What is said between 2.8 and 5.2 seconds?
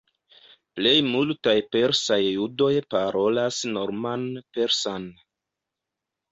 parolas norman persan.